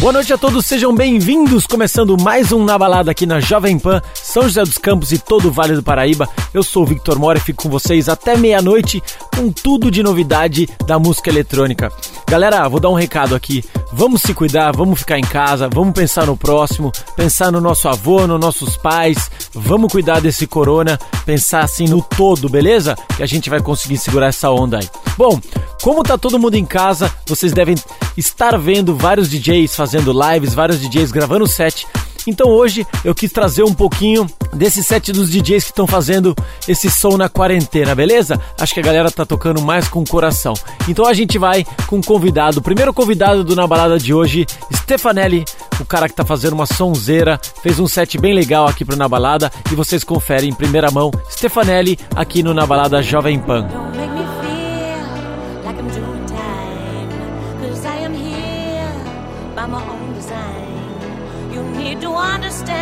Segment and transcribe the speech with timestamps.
[0.00, 1.66] Boa noite a todos, sejam bem-vindos.
[1.66, 5.48] Começando mais um Na Balada aqui na Jovem Pan, São José dos Campos e todo
[5.48, 6.28] o Vale do Paraíba.
[6.54, 9.02] Eu sou o Victor Mora e fico com vocês até meia-noite
[9.34, 11.92] com tudo de novidade da música eletrônica.
[12.28, 13.64] Galera, vou dar um recado aqui.
[13.92, 18.26] Vamos se cuidar, vamos ficar em casa, vamos pensar no próximo, pensar no nosso avô,
[18.26, 19.30] nos nossos pais.
[19.54, 22.94] Vamos cuidar desse corona, pensar assim no todo, beleza?
[23.16, 24.88] Que a gente vai conseguir segurar essa onda aí.
[25.16, 25.40] Bom,
[25.82, 27.76] como tá todo mundo em casa, vocês devem
[28.16, 31.86] estar vendo vários DJs fazendo lives, vários DJs gravando set.
[32.26, 36.34] Então hoje eu quis trazer um pouquinho desse set dos DJs que estão fazendo
[36.66, 38.40] esse som na quarentena, beleza?
[38.58, 40.54] Acho que a galera tá tocando mais com o coração.
[40.88, 44.46] Então a gente vai com um convidado, o primeiro convidado do Na Balada de hoje,
[44.72, 45.44] Stefanelli,
[45.80, 49.08] o cara que tá fazendo uma sonzeira, fez um set bem legal aqui pro Na
[49.08, 53.66] Balada e vocês conferem em primeira mão Stefanelli aqui no Na Balada Jovem Pan.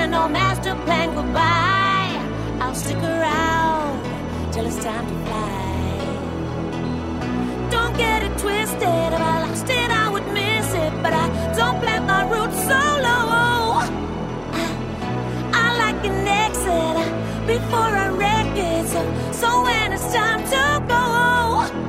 [0.06, 2.14] No master plan goodbye.
[2.60, 4.02] I'll stick around
[4.52, 5.98] till it's time to fly.
[7.70, 8.82] Don't get it twisted.
[8.82, 10.92] If I lost it, I would miss it.
[11.02, 13.82] But I don't plant my roots so low.
[15.52, 16.96] I, like an exit
[17.46, 18.86] before I wreck it.
[18.88, 21.85] So, so when it's time to go,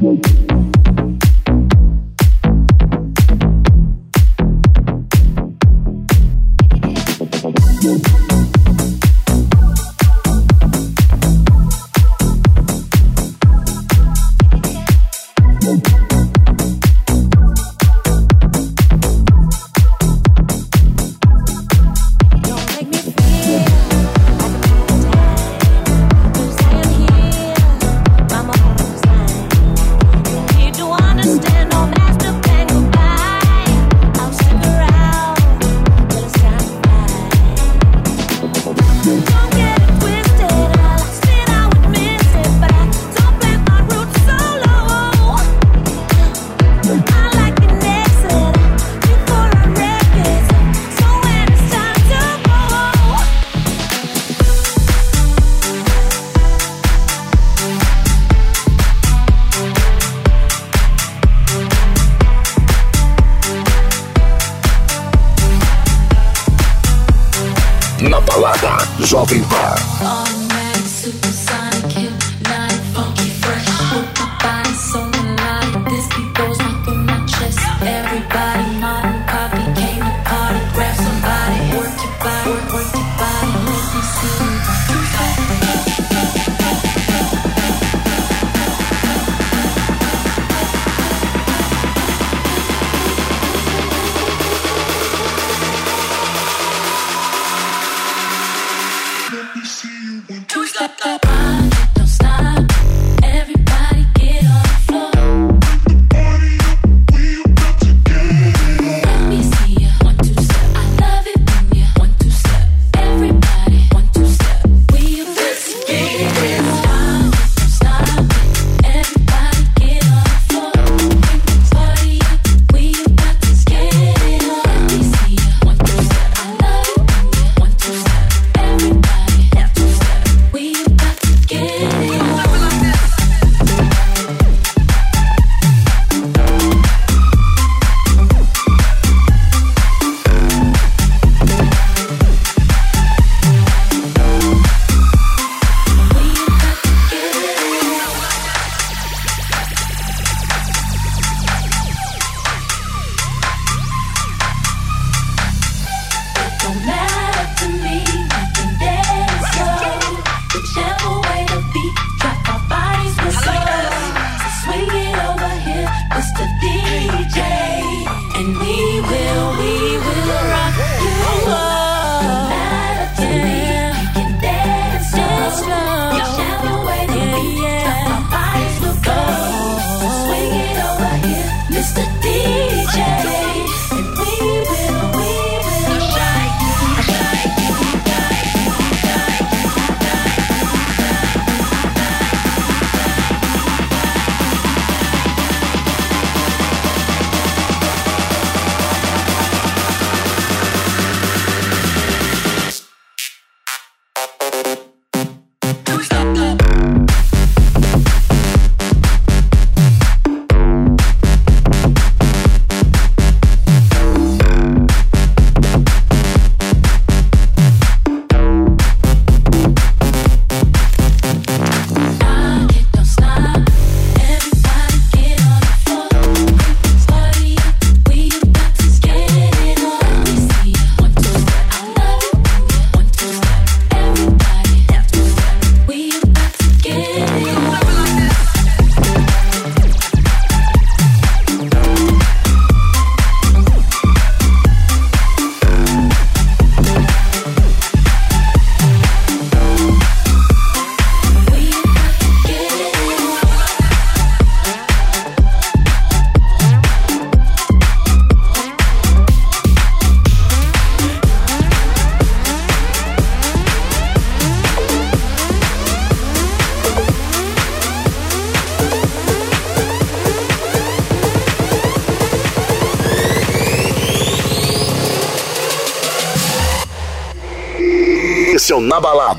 [0.00, 0.37] Thank
[68.00, 69.74] Na balada Jovem Pan.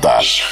[0.02, 0.49] Balada.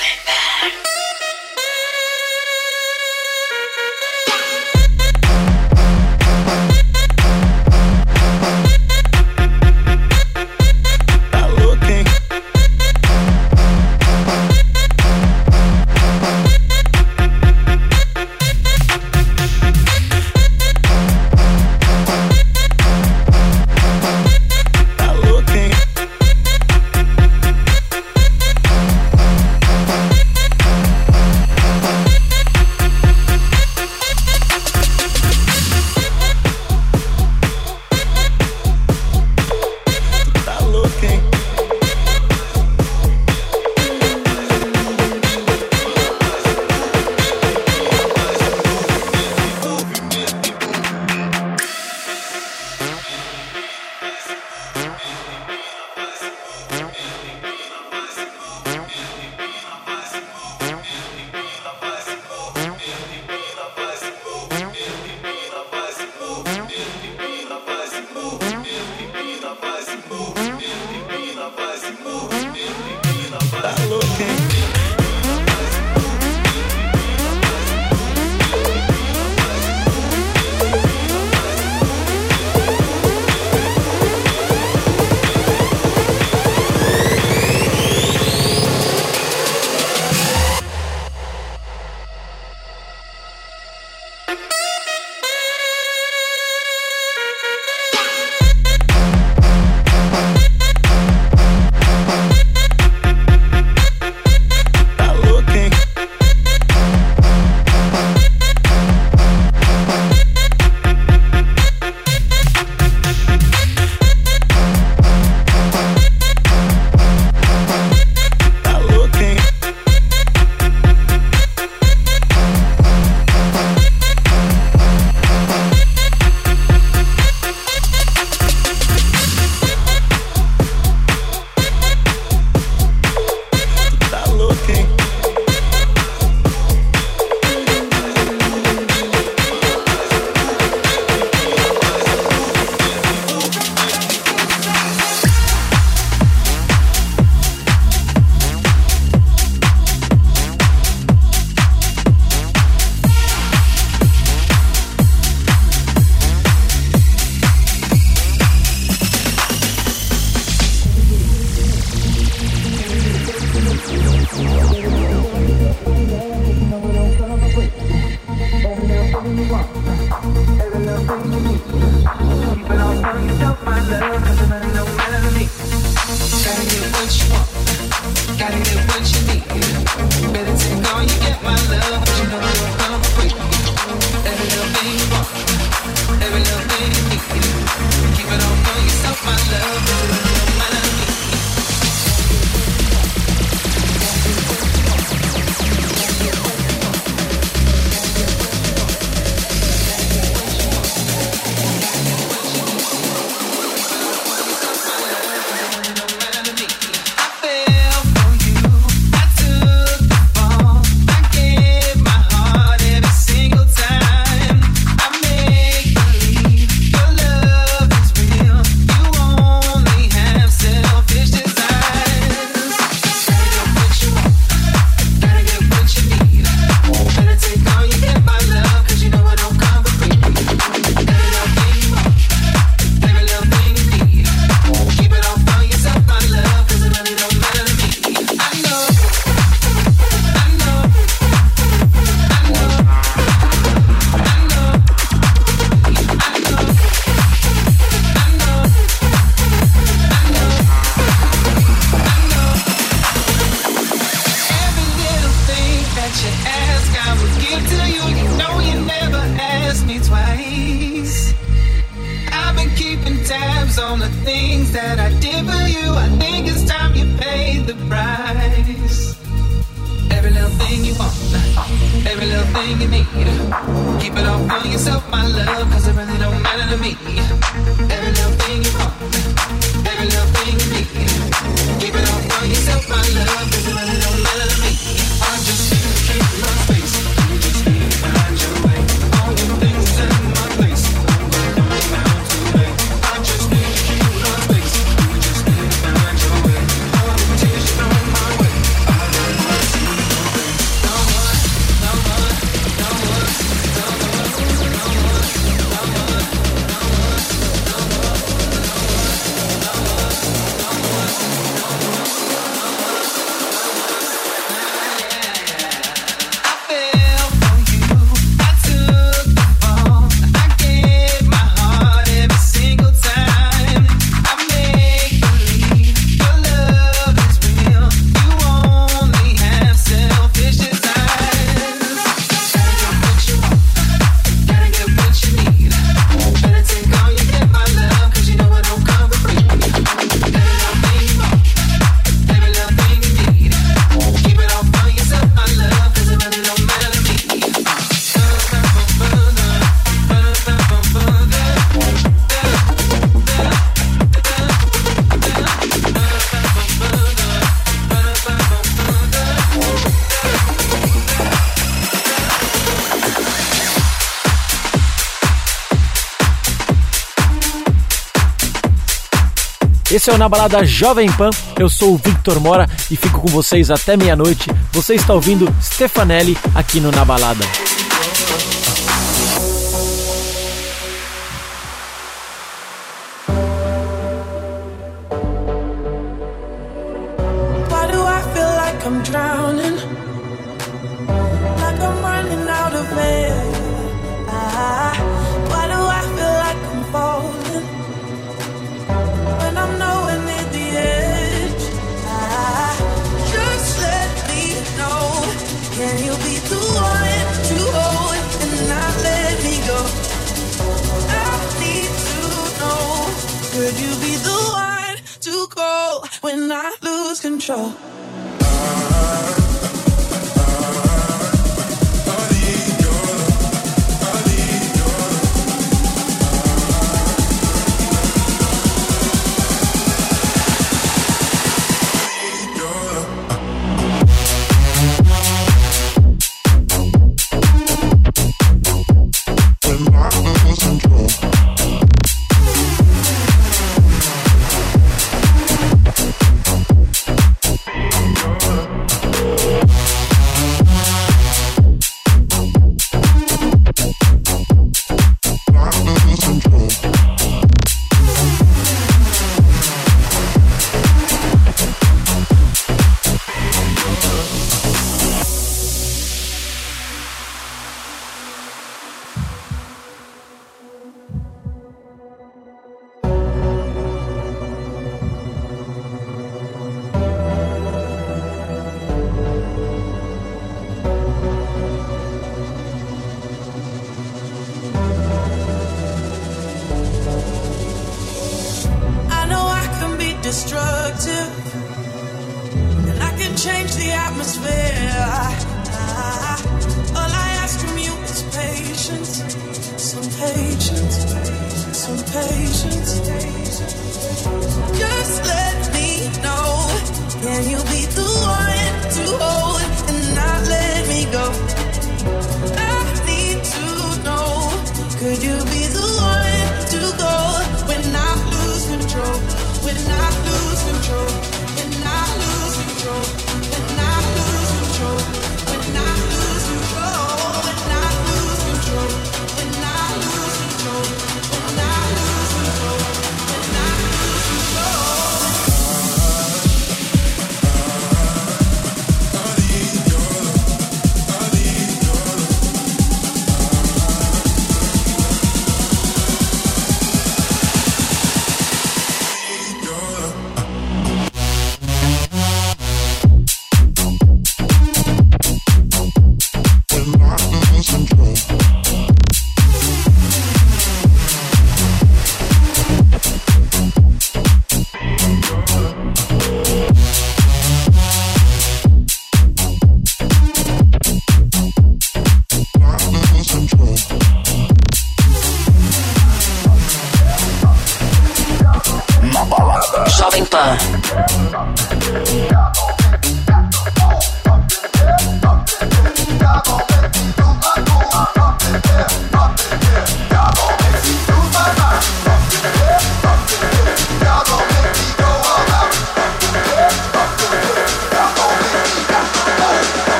[370.09, 371.29] Esse é o Na Balada Jovem Pan.
[371.59, 374.49] Eu sou o Victor Mora e fico com vocês até meia-noite.
[374.73, 377.45] Você está ouvindo Stefanelli aqui no Na Balada.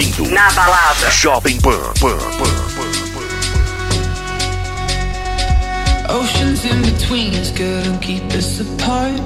[0.00, 1.10] Ouvindo Na balada.
[1.10, 1.72] Jovem Pan.
[2.00, 2.90] Pan, Pan, Pan.
[6.08, 9.20] Oceans in between us couldn't keep us apart.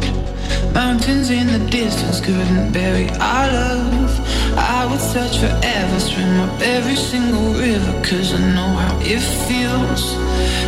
[0.75, 4.21] Mountains in the distance couldn't bury our love.
[4.57, 10.15] I would search forever, swim up every single river, cause I know how it feels.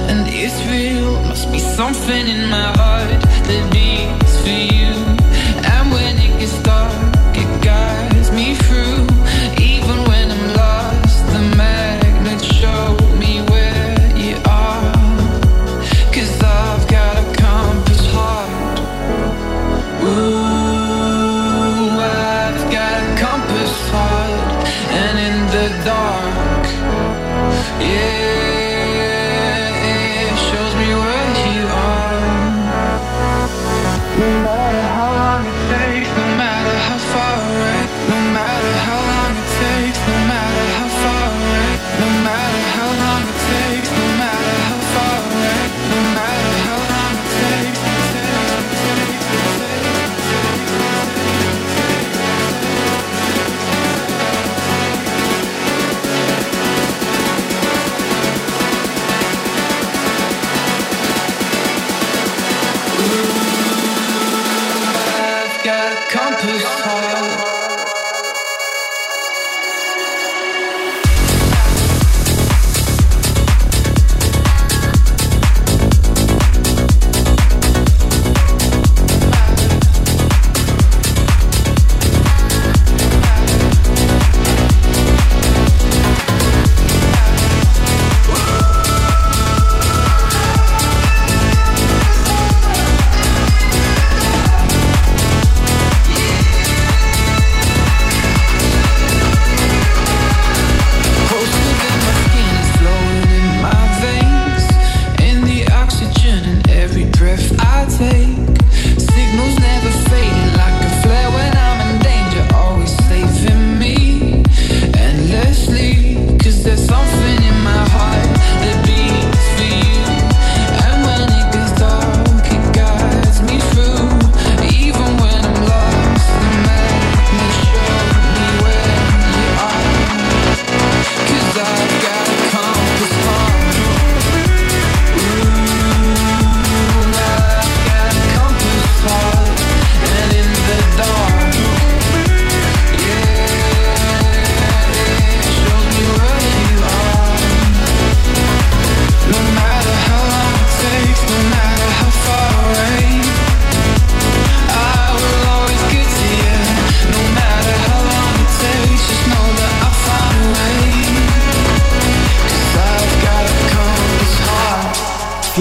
[0.08, 4.94] And it's real, must be something in my heart that beats for you.
[5.72, 7.15] And when it gets dark,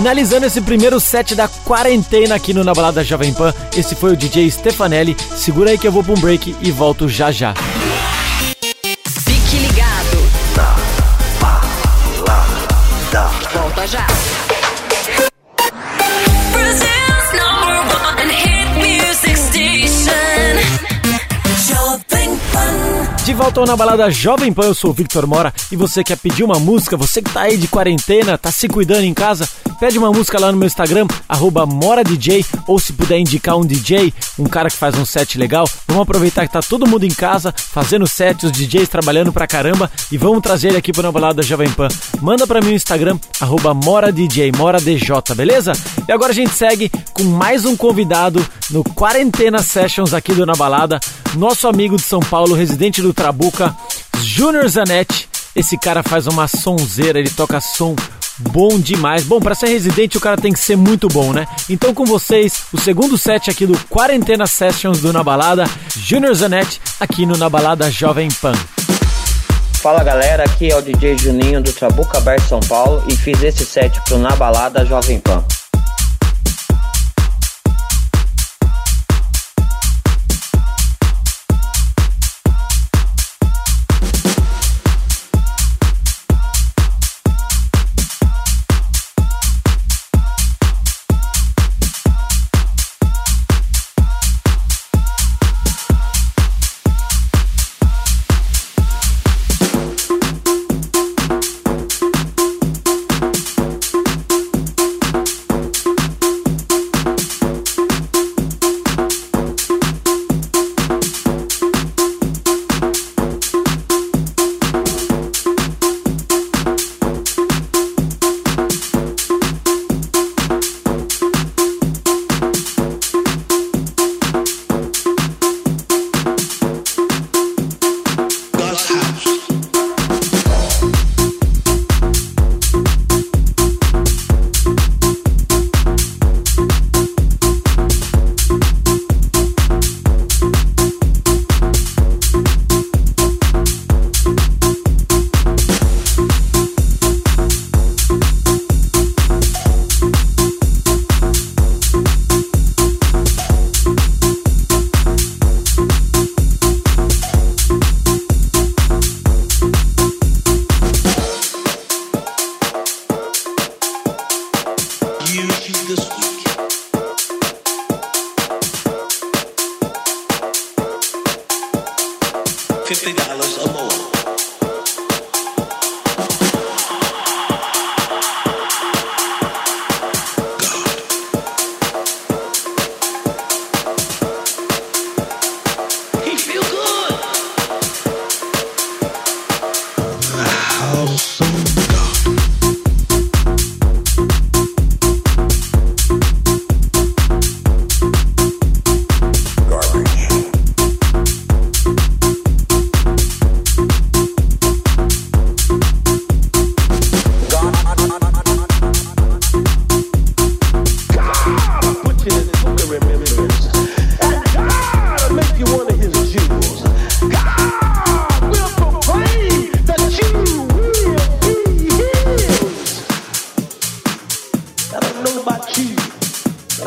[0.05, 4.15] Finalizando esse primeiro set da quarentena aqui no Na Balada Jovem Pan, esse foi o
[4.15, 5.17] DJ Stefanelli.
[5.35, 7.55] Segura aí que eu vou pra um break e volto já já.
[9.25, 10.17] Fique ligado.
[13.51, 14.05] Volta já.
[23.36, 25.54] Volta Na Balada Jovem Pan, eu sou o Victor Mora.
[25.69, 29.04] E você quer pedir uma música, você que tá aí de quarentena, tá se cuidando
[29.04, 31.06] em casa, pede uma música lá no meu Instagram,
[31.67, 36.04] MoraDJ, ou se puder indicar um DJ, um cara que faz um set legal, vamos
[36.04, 40.17] aproveitar que tá todo mundo em casa, fazendo set, os DJs trabalhando pra caramba, e
[40.17, 41.89] vamos trazer ele aqui pro Na Balada Jovem Pan.
[42.21, 43.19] Manda pra mim no Instagram,
[43.84, 45.74] MoraDJ, MoraDJ, beleza?
[46.08, 50.54] E agora a gente segue com mais um convidado no Quarentena Sessions aqui do Na
[50.54, 51.02] Balada,
[51.36, 53.75] nosso amigo de São Paulo, residente do Trabuca,
[54.21, 55.27] Júnior Zanetti.
[55.55, 57.95] Esse cara faz uma sonzeira, ele toca som
[58.38, 59.23] bom demais.
[59.23, 61.47] Bom, para ser residente o cara tem que ser muito bom, né?
[61.67, 65.65] Então com vocês, o segundo set aqui do Quarentena Sessions do Na Balada,
[65.97, 68.53] Júnior Zanetti, aqui no Na Balada Jovem Pan.
[69.81, 73.65] Fala galera, aqui é o DJ Juninho do Trabuca Bar São Paulo e fiz esse
[73.65, 75.43] set pro Na Balada Jovem Pan.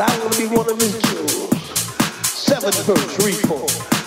[0.09, 1.27] I only want to meet you.
[2.23, 3.98] Seven first repo.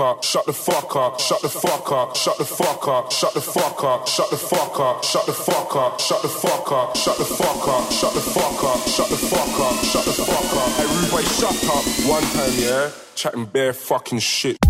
[0.00, 3.40] Up, shut the fuck up, shut the fuck up, shut the fuck up, shut the
[3.40, 7.18] fuck up, shut the fuck up, shut the fuck up, shut the fuck up, shut
[7.18, 10.80] the fuck up, shut the fuck up, shut the fuck up, shut the fuck up.
[10.80, 12.90] Everybody shut up one time, yeah?
[13.14, 14.69] Chatting bare fucking shit.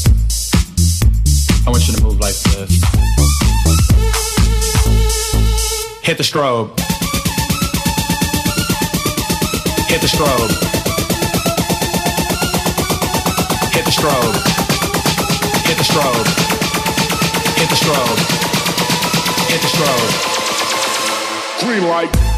[1.71, 2.83] want you to move like this.
[6.03, 6.77] Hit the strobe.
[9.87, 10.51] Hit the strobe.
[13.71, 14.35] Hit the strobe.
[15.65, 16.27] Hit the strobe.
[17.55, 18.19] Hit the strobe.
[19.49, 20.11] Hit the strobe.
[21.61, 22.30] Green light.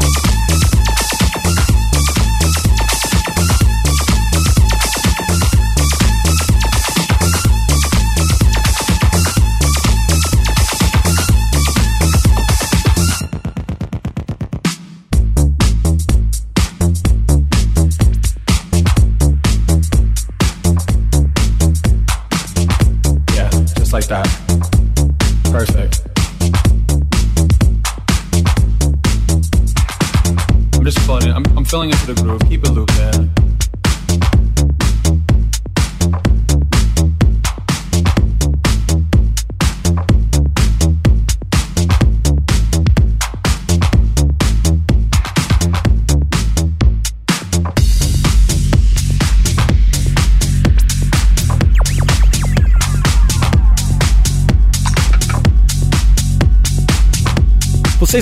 [31.90, 32.43] into the groove.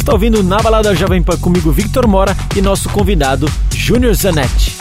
[0.03, 4.72] Está ouvindo na Balada Jovem Pan comigo, Victor Mora, e nosso convidado, Júnior Zanetti.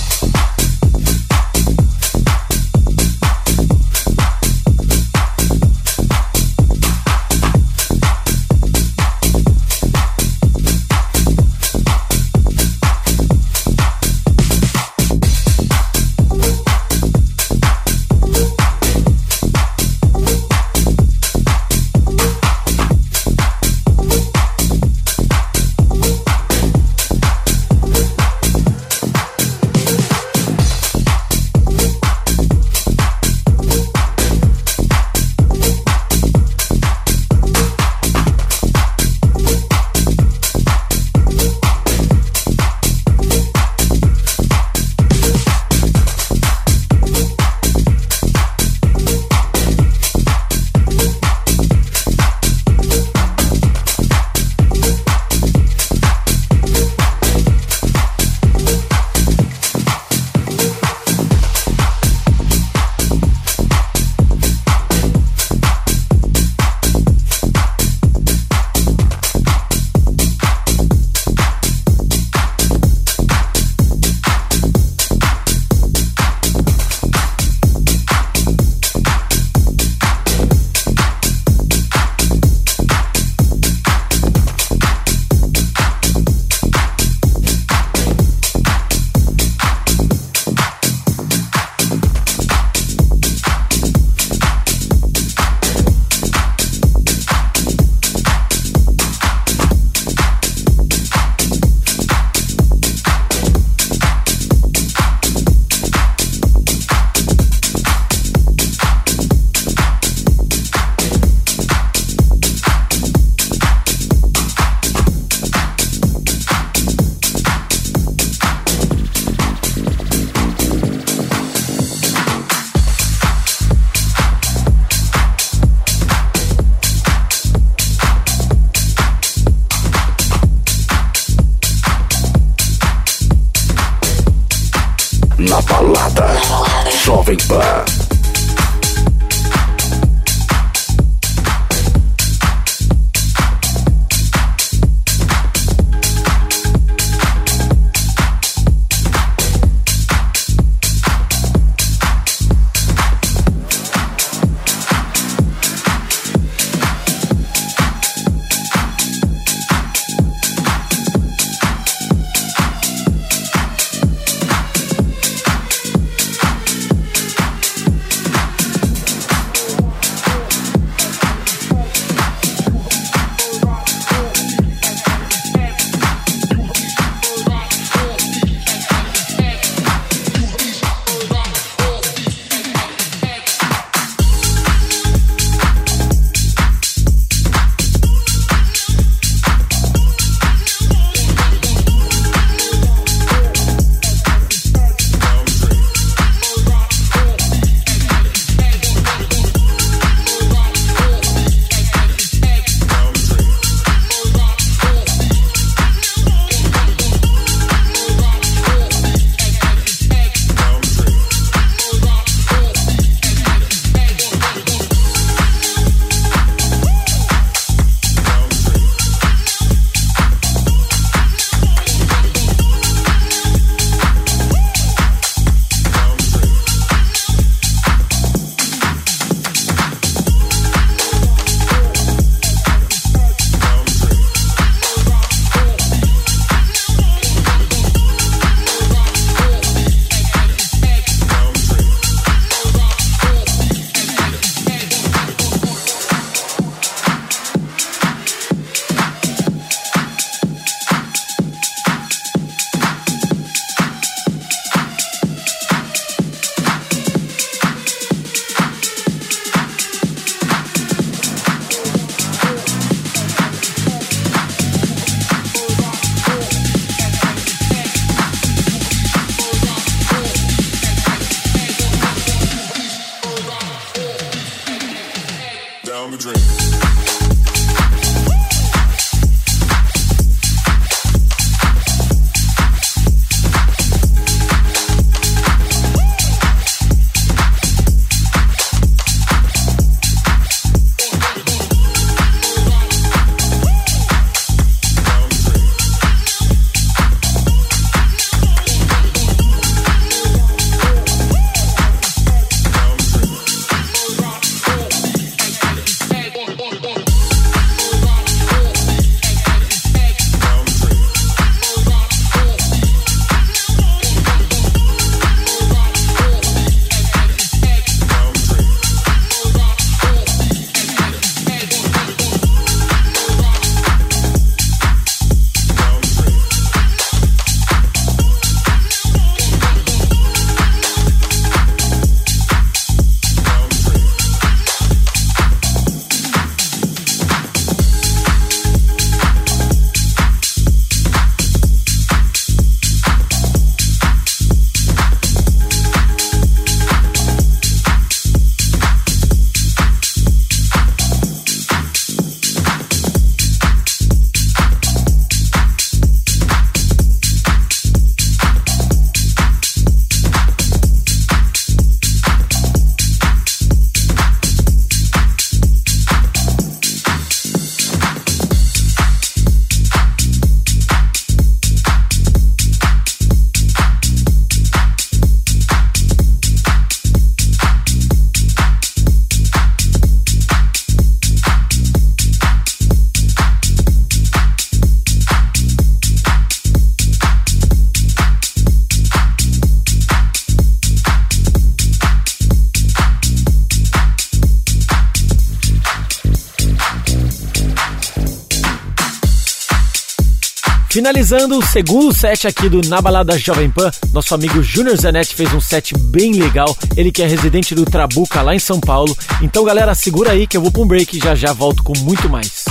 [401.05, 405.53] Finalizando o segundo set aqui do Na Balada Jovem Pan, nosso amigo Júnior Zanetti fez
[405.53, 406.75] um set bem legal.
[406.97, 409.15] Ele que é residente do Trabuca lá em São Paulo.
[409.39, 411.93] Então, galera, segura aí que eu vou pra um break e já já volto com
[411.99, 412.65] muito mais.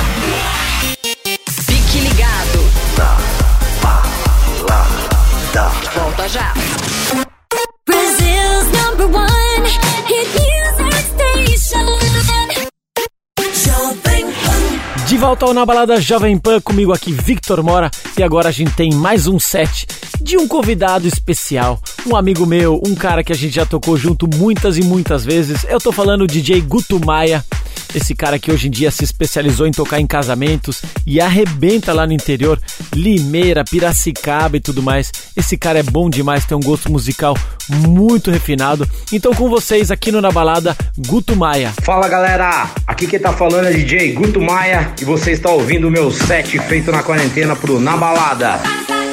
[1.65, 2.59] Fique ligado.
[5.95, 6.64] Volta já.
[15.27, 17.91] Volta ao Na Balada Jovem Pan, comigo aqui Victor Mora.
[18.19, 19.87] E agora a gente tem mais um set
[20.21, 21.81] de um convidado especial.
[22.07, 25.65] Um amigo meu, um cara que a gente já tocou junto muitas e muitas vezes.
[25.65, 27.43] Eu tô falando DJ Guto Maia.
[27.95, 32.07] Esse cara que hoje em dia se especializou em tocar em casamentos e arrebenta lá
[32.07, 32.61] no interior,
[32.95, 35.11] Limeira, Piracicaba e tudo mais.
[35.37, 37.37] Esse cara é bom demais, tem um gosto musical
[37.69, 38.89] muito refinado.
[39.13, 40.77] Então com vocês aqui no Na Balada,
[41.07, 41.73] Guto Maia.
[41.83, 45.91] Fala galera, aqui quem tá falando é DJ Guto Maia e você está ouvindo o
[45.91, 48.15] meu set feito na quarentena pro Na Balada.
[48.15, 49.04] balada.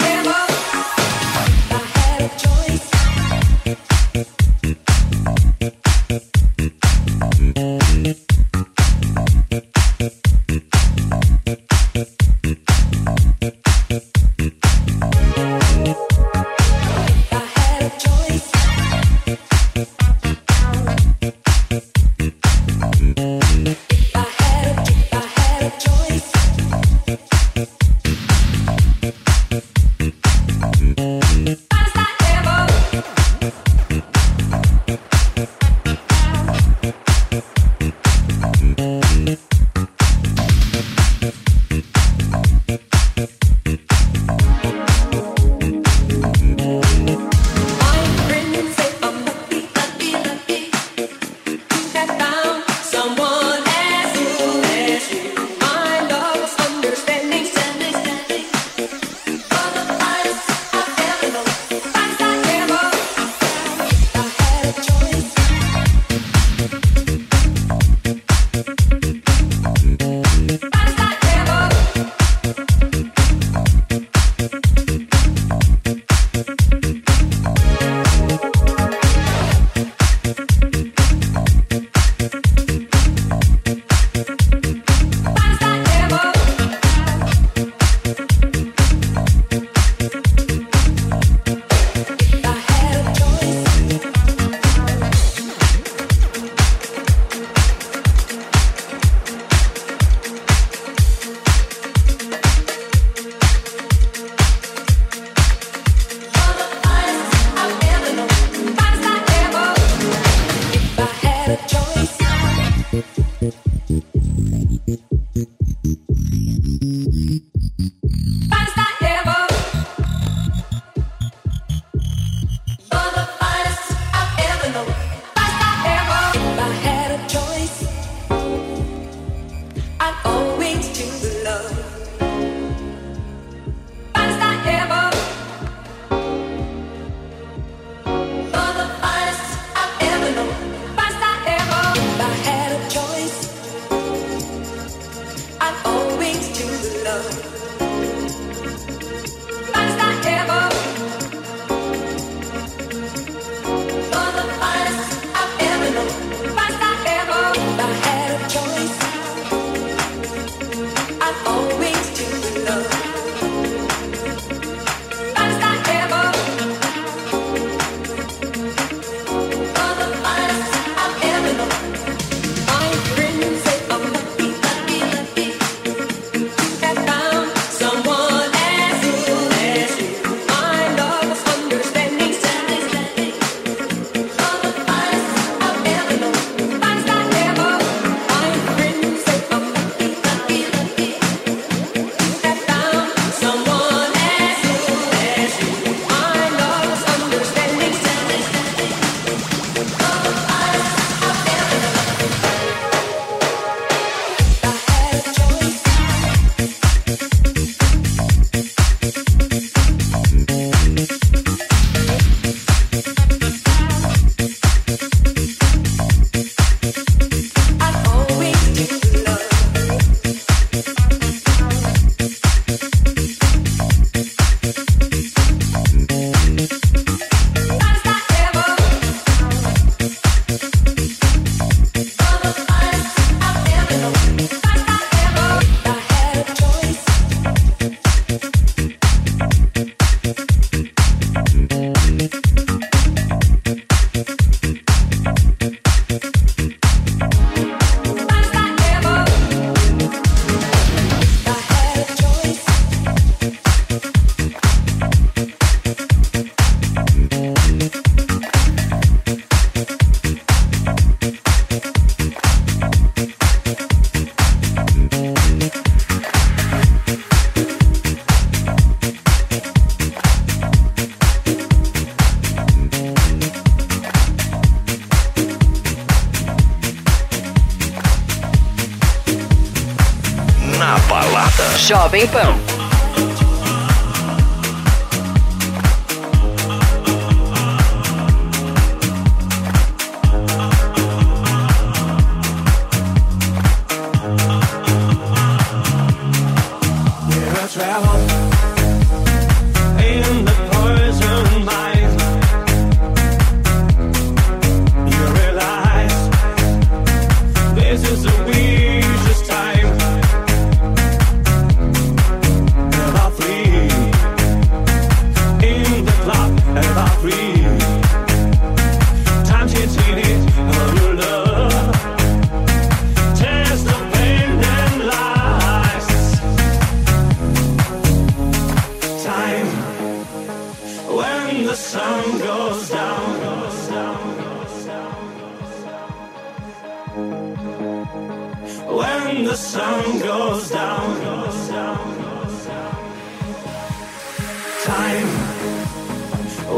[344.91, 345.27] Time.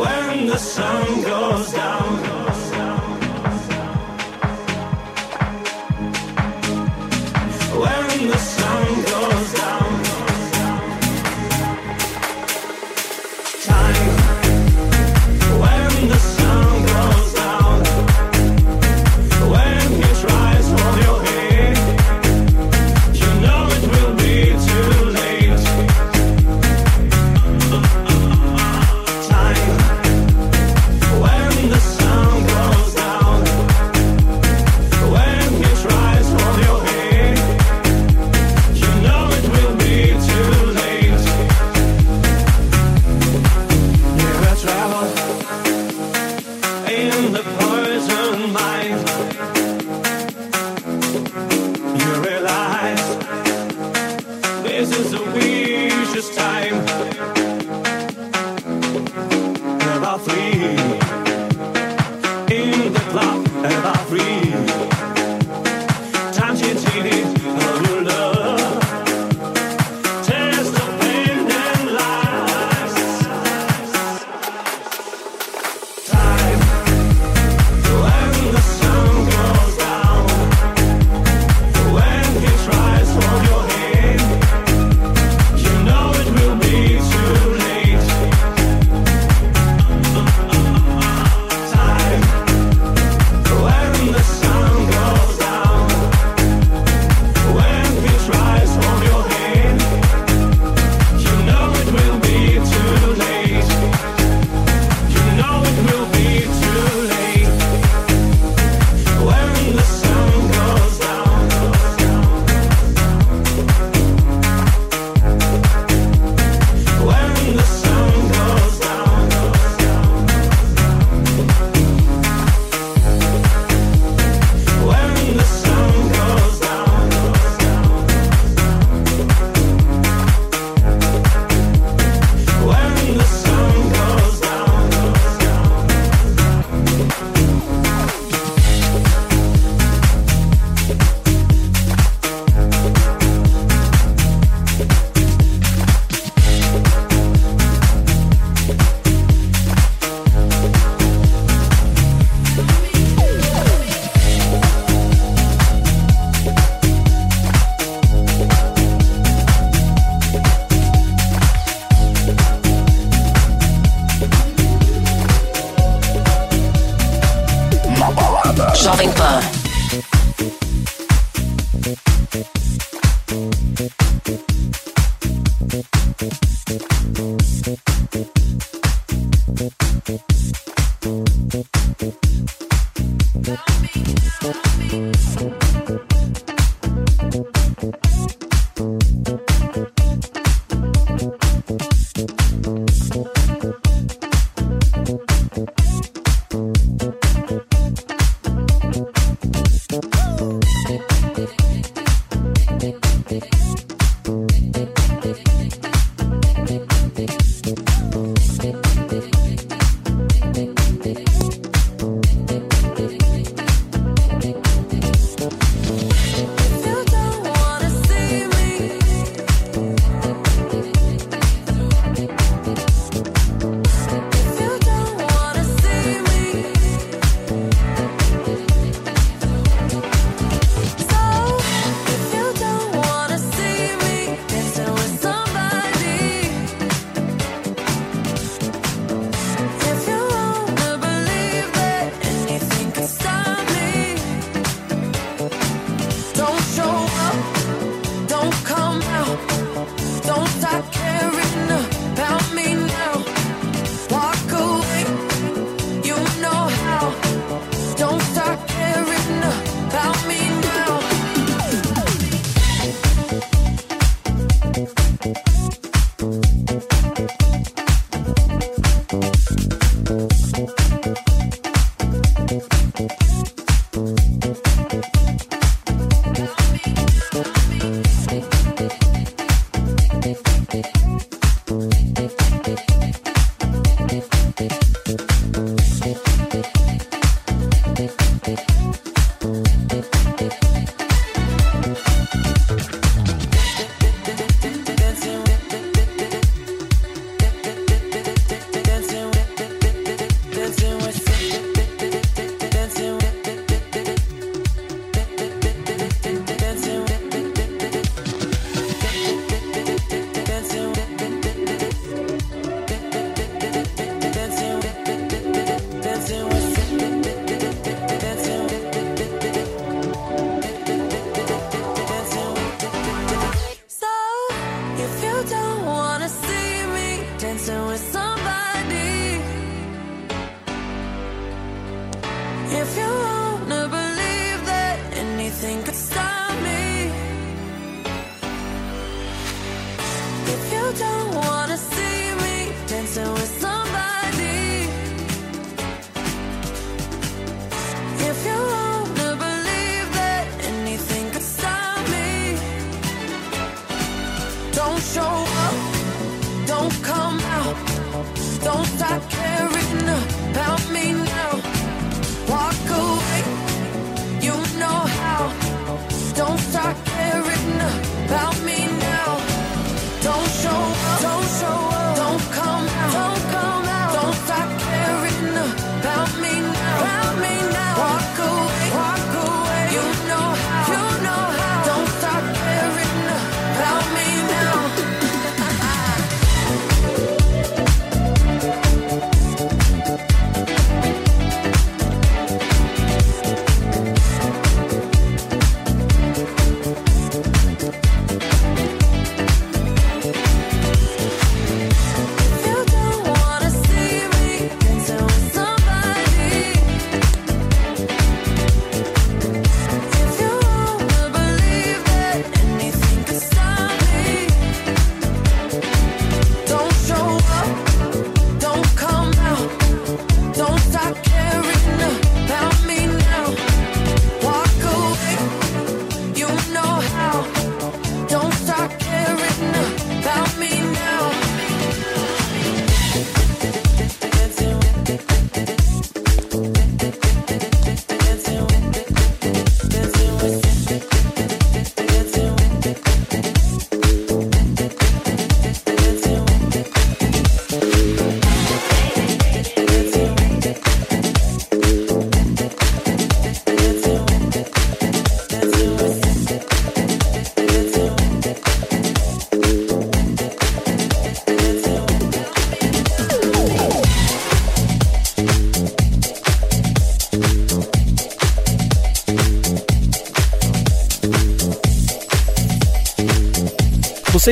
[0.01, 2.32] When the sun goes down,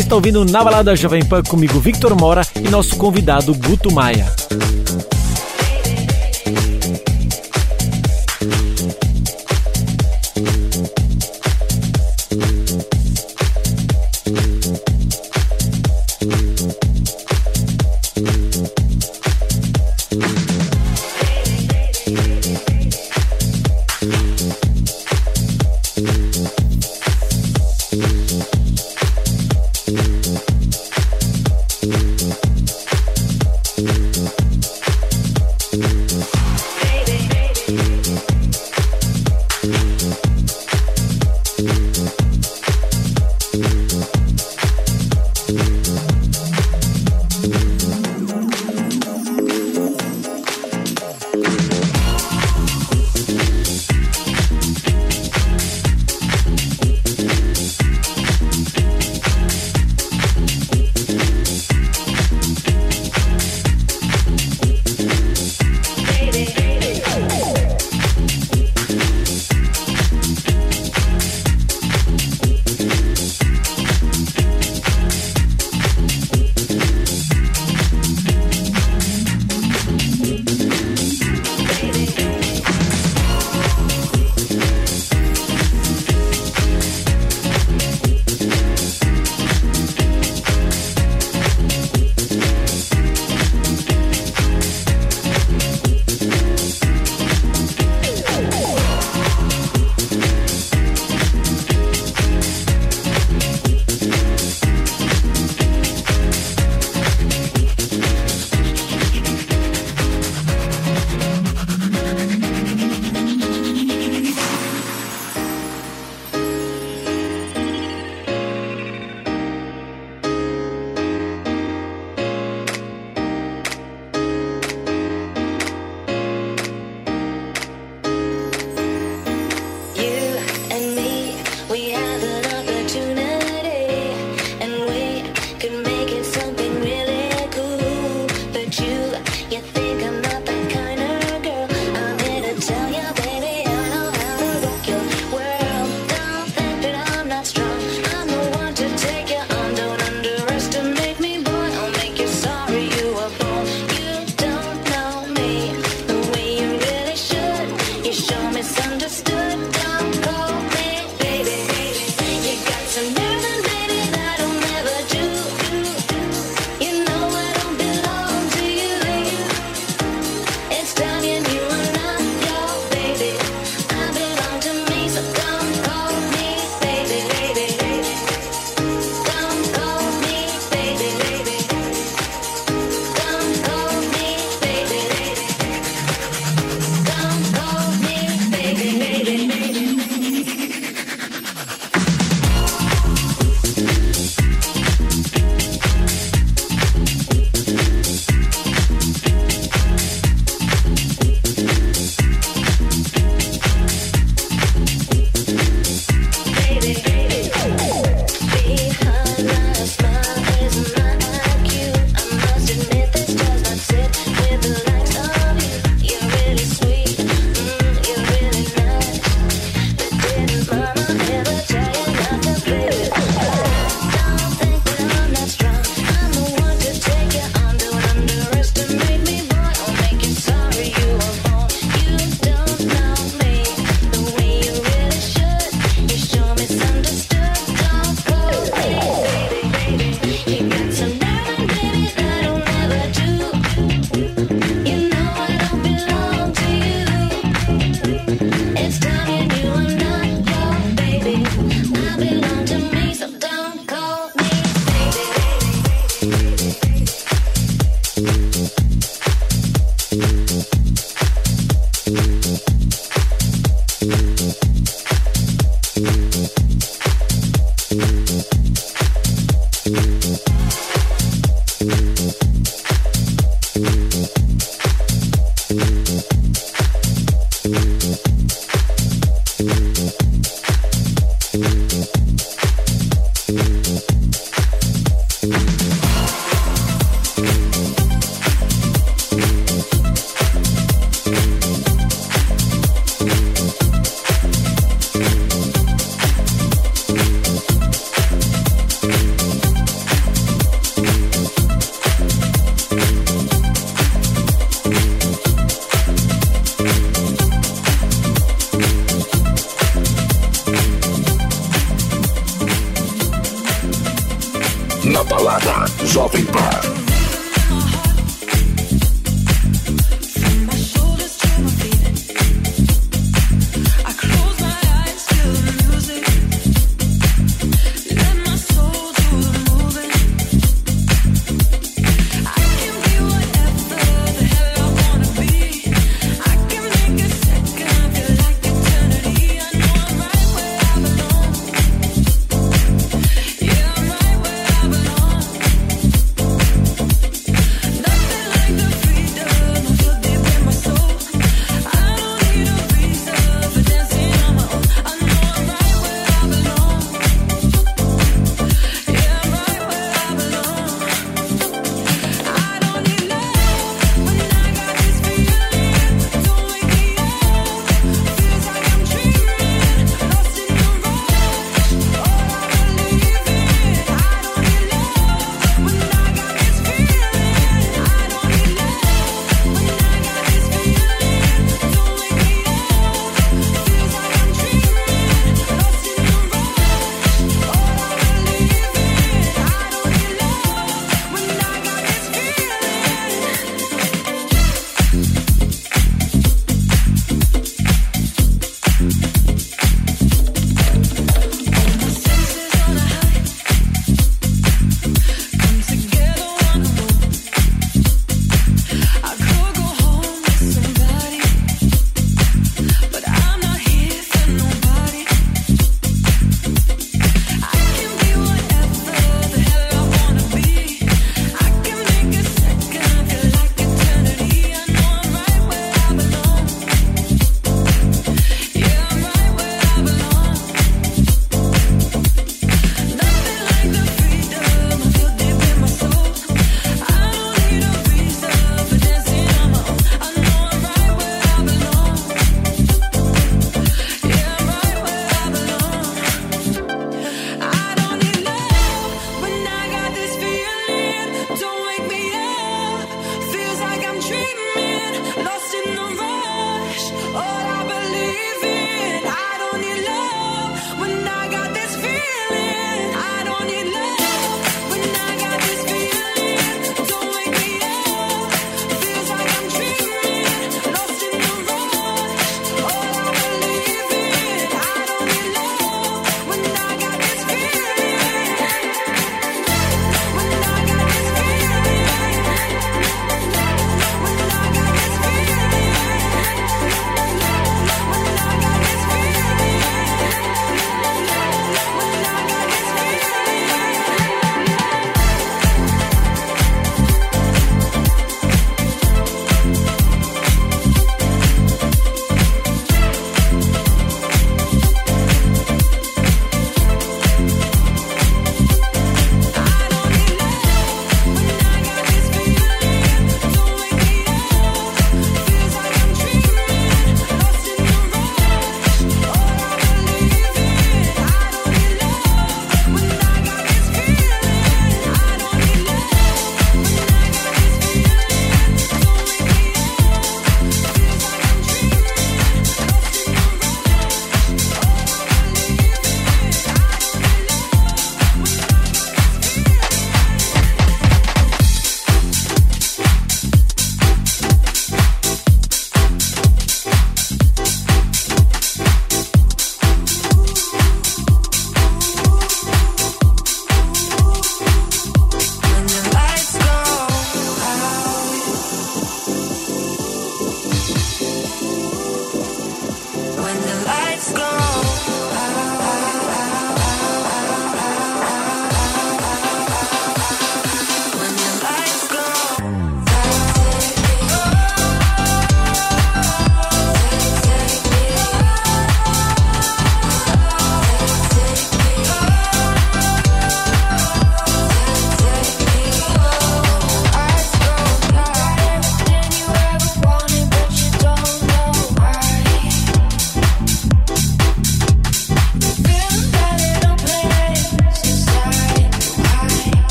[0.00, 4.32] Você está ouvindo Na Balada Jovem Pan comigo, Victor Mora, e nosso convidado Guto Maia.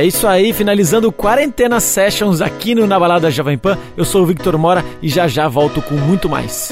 [0.00, 3.76] É isso aí, finalizando Quarentena Sessions aqui no Na Balada Jovem Pan.
[3.94, 6.70] Eu sou o Victor Mora e já já volto com muito mais.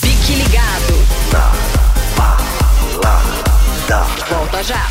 [0.00, 0.94] Fique ligado.
[4.30, 4.86] Volta já.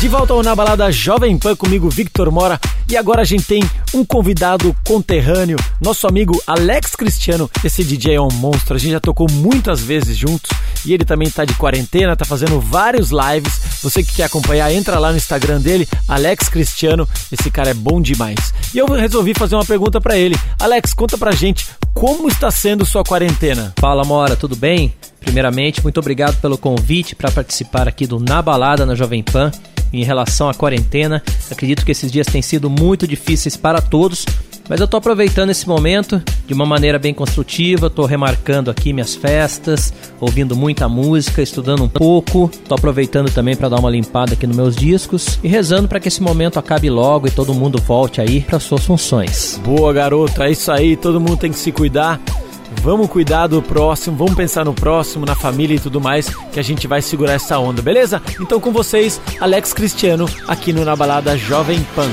[0.00, 2.60] De volta ao Na Balada Jovem Pan comigo, Victor Mora.
[2.88, 7.50] E agora a gente tem um convidado conterrâneo, nosso amigo Alex Cristiano.
[7.64, 10.50] Esse DJ é um monstro, a gente já tocou muitas vezes juntos
[10.84, 13.60] e ele também tá de quarentena, tá fazendo vários lives.
[13.82, 17.08] Você que quer acompanhar, entra lá no Instagram dele, Alex Cristiano.
[17.30, 18.52] Esse cara é bom demais.
[18.74, 20.36] E eu resolvi fazer uma pergunta pra ele.
[20.60, 23.72] Alex, conta pra gente como está sendo sua quarentena.
[23.78, 24.94] Fala, Mora, tudo bem?
[25.20, 29.50] Primeiramente, muito obrigado pelo convite para participar aqui do Na Balada na Jovem Pan.
[29.96, 34.26] Em relação à quarentena, acredito que esses dias têm sido muito difíceis para todos,
[34.68, 39.14] mas eu tô aproveitando esse momento de uma maneira bem construtiva, tô remarcando aqui minhas
[39.14, 44.46] festas, ouvindo muita música, estudando um pouco, tô aproveitando também para dar uma limpada aqui
[44.46, 48.20] nos meus discos e rezando para que esse momento acabe logo e todo mundo volte
[48.20, 49.58] aí para suas funções.
[49.64, 52.20] Boa, garoto, é isso aí, todo mundo tem que se cuidar.
[52.82, 56.62] Vamos cuidar do próximo, vamos pensar no próximo, na família e tudo mais, que a
[56.62, 58.22] gente vai segurar essa onda, beleza?
[58.40, 62.10] Então com vocês, Alex Cristiano, aqui no Na Balada Jovem Pan.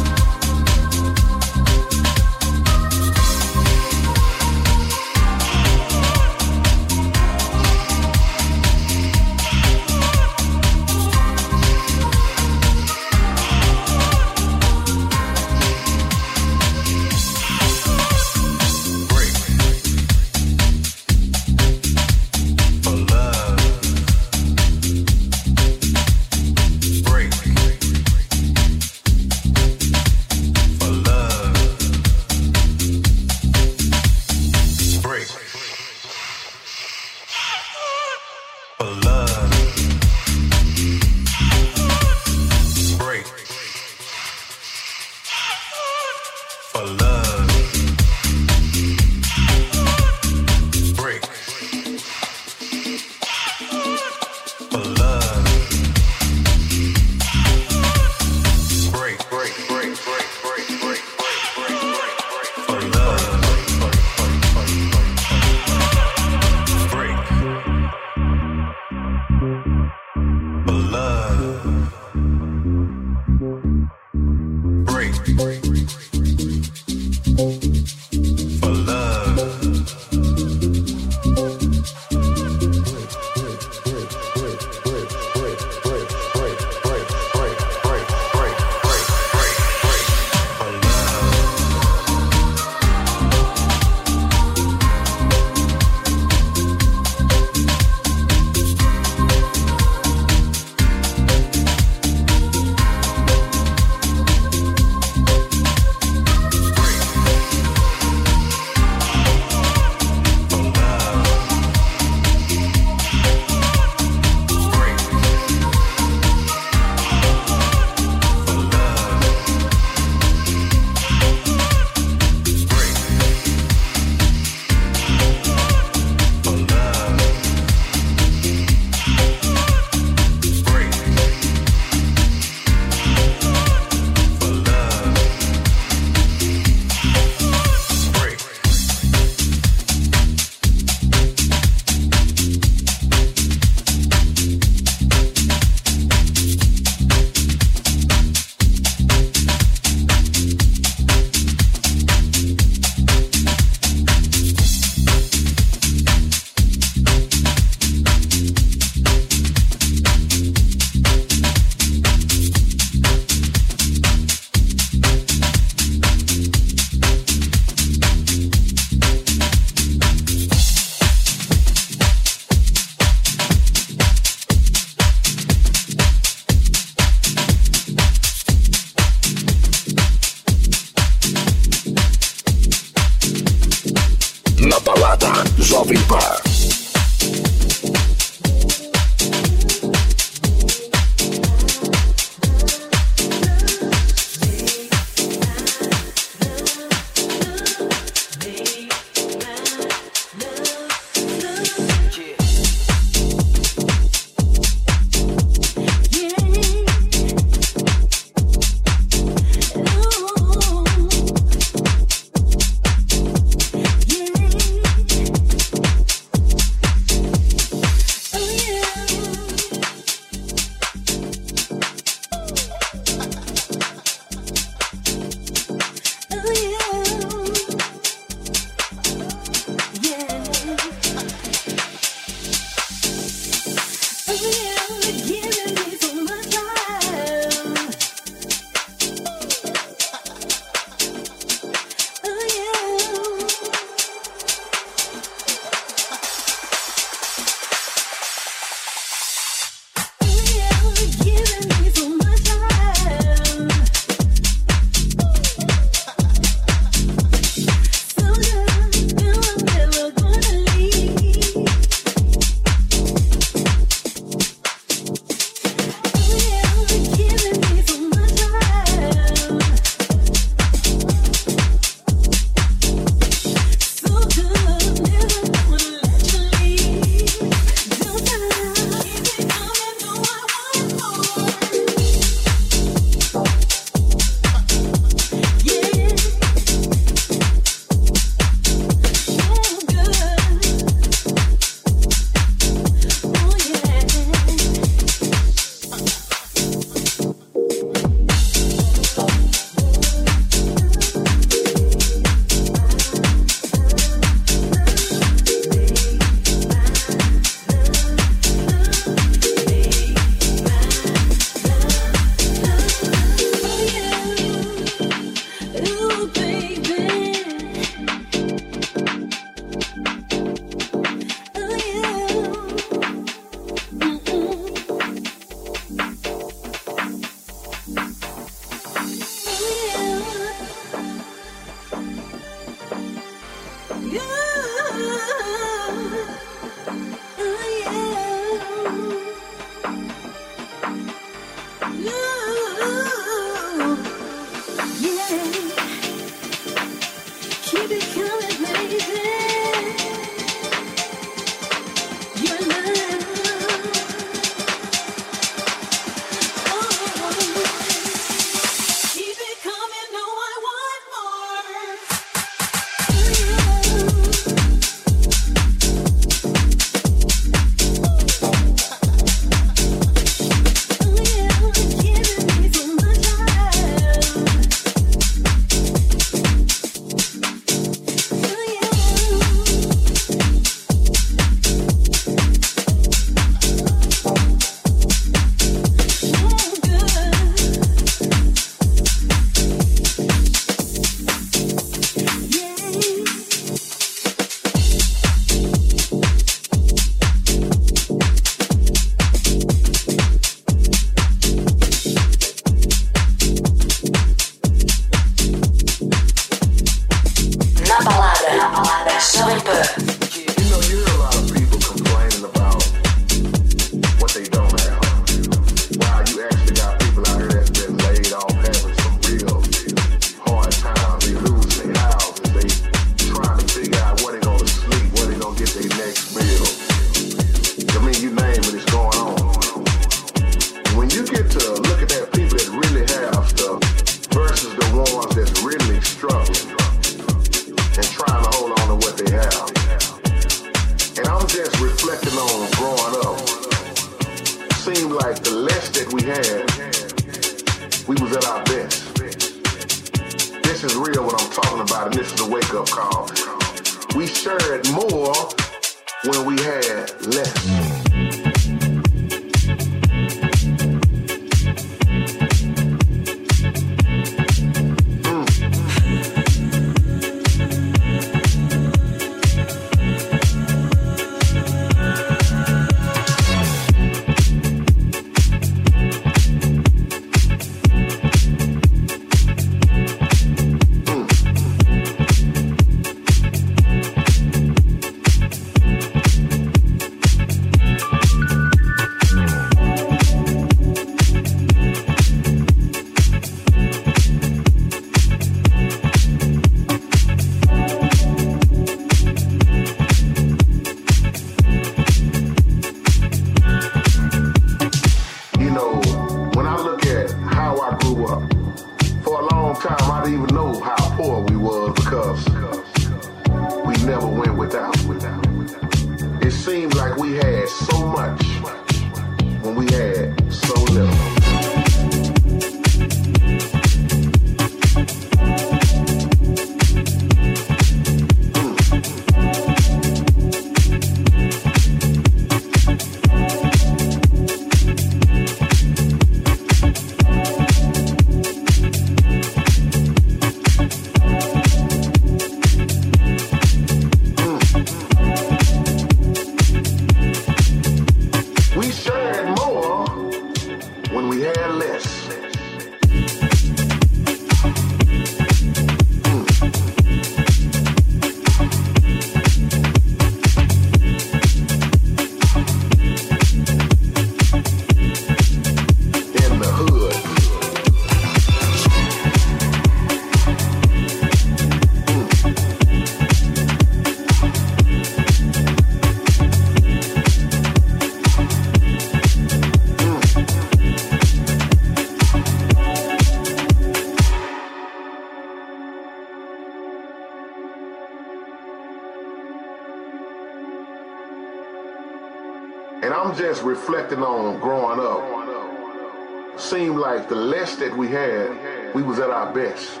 [593.82, 599.52] reflecting on growing up, seemed like the less that we had, we was at our
[599.52, 600.00] best.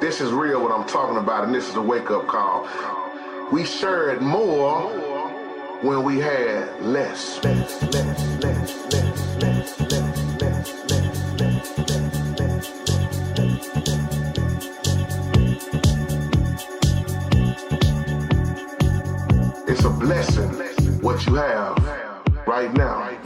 [0.00, 2.68] This is real what I'm talking about, and this is a wake-up call.
[3.52, 4.90] We shared more
[5.82, 7.38] when we had less.
[19.68, 20.50] It's a blessing
[21.00, 21.81] what you have
[22.46, 23.21] right now.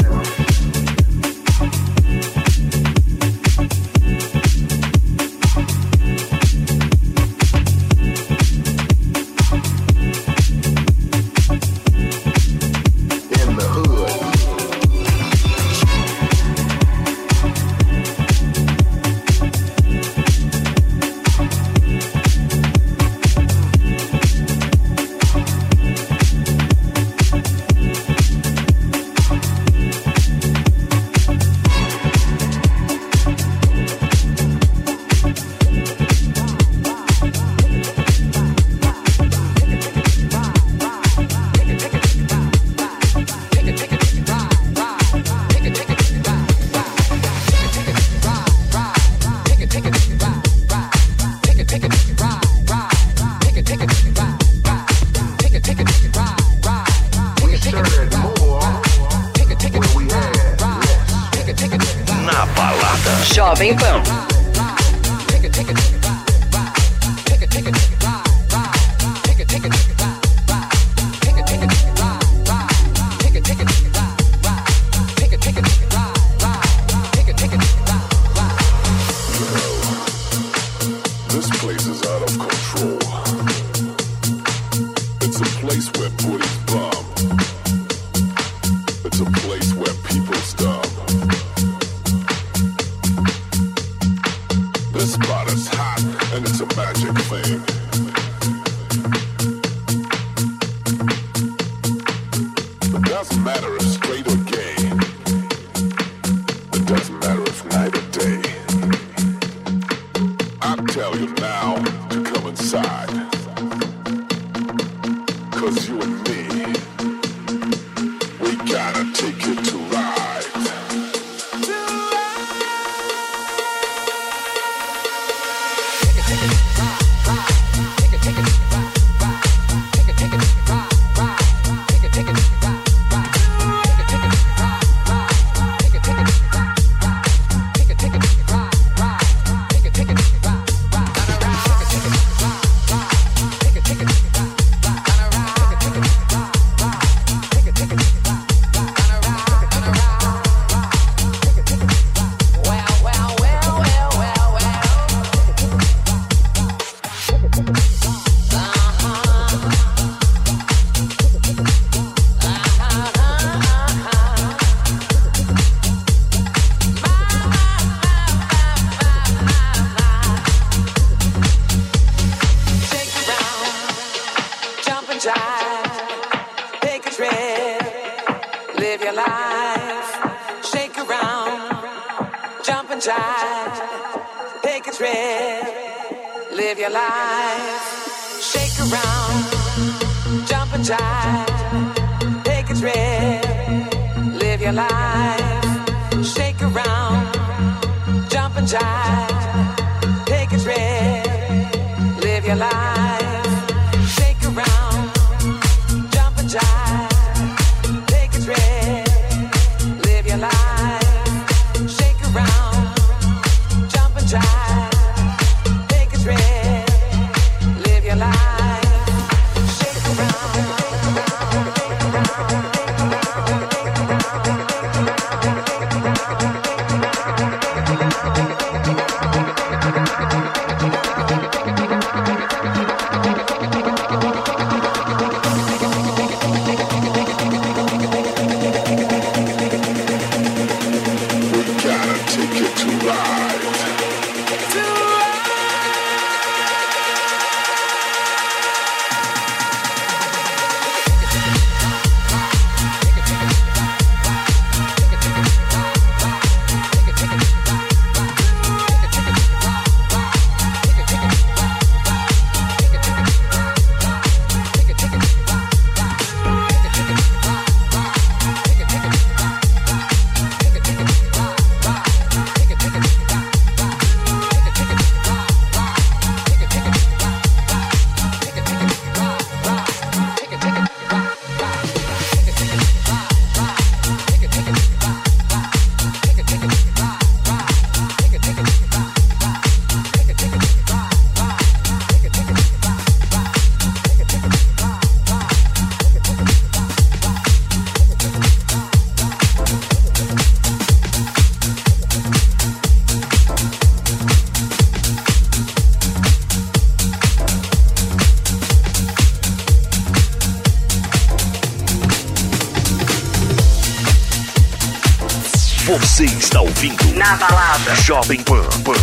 [317.94, 318.95] Shopping boom.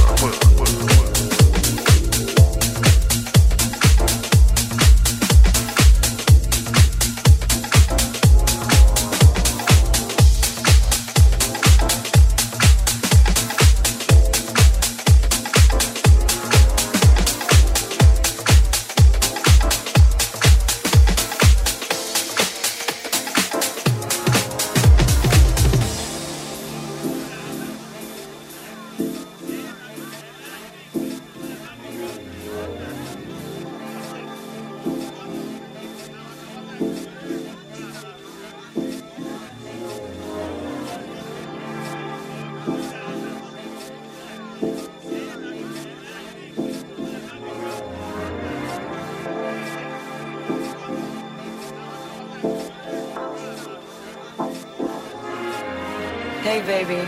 [56.44, 57.06] Hey, baby.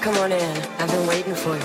[0.00, 0.56] Come on in.
[0.78, 1.62] I've been waiting for you.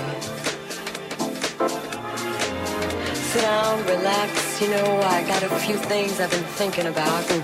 [3.14, 4.60] Sit down, relax.
[4.60, 7.42] You know, I got a few things I've been thinking about, and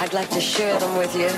[0.00, 1.28] I'd like to share them with you.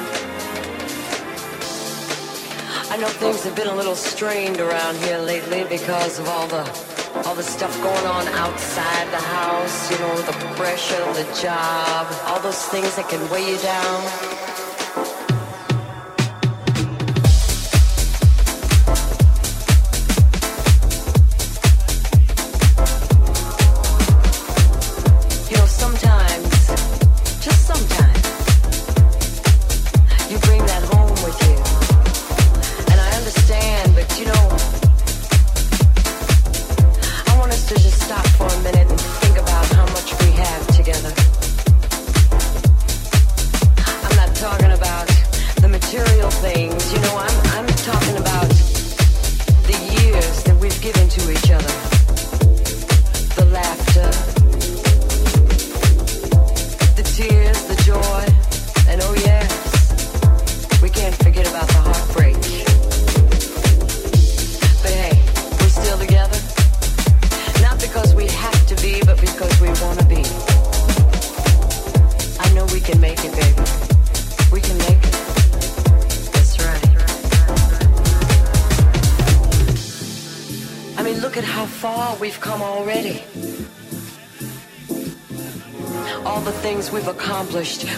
[2.92, 6.93] I know things have been a little strained around here lately because of all the
[7.22, 12.40] all the stuff going on outside the house, you know, the pressure, the job, all
[12.40, 14.33] those things that can weigh you down.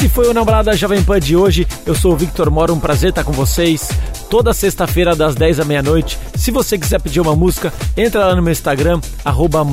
[0.00, 1.68] Esse foi o Namorada Jovem Pan de hoje.
[1.84, 3.86] Eu sou o Victor Mora, um prazer estar com vocês.
[4.30, 6.18] Toda sexta-feira, das 10 à meia-noite.
[6.36, 8.98] Se você quiser pedir uma música, entra lá no meu Instagram,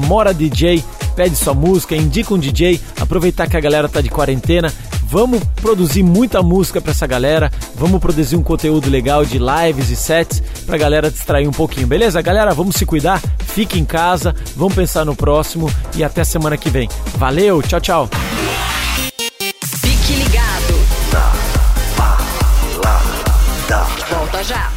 [0.05, 0.83] MoraDJ,
[1.15, 4.69] pede sua música, indica um DJ, aproveitar que a galera tá de quarentena.
[5.03, 9.95] Vamos produzir muita música para essa galera, vamos produzir um conteúdo legal de lives e
[9.95, 12.21] sets pra galera distrair um pouquinho, beleza?
[12.21, 16.69] Galera, vamos se cuidar, fique em casa, vamos pensar no próximo e até semana que
[16.69, 16.89] vem.
[17.17, 18.09] Valeu, tchau, tchau.
[24.37, 24.76] Госпожа